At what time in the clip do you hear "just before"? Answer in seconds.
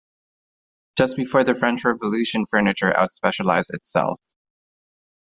0.97-1.43